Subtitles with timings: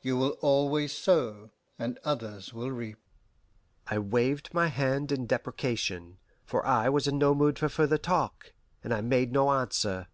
[0.00, 3.00] You will always sow, and others will reap."
[3.88, 8.52] I waved my hand in deprecation, for I was in no mood for further talk,
[8.84, 10.06] and I made no answer.